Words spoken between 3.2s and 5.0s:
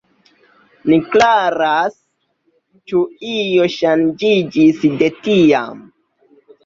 io ŝanĝiĝis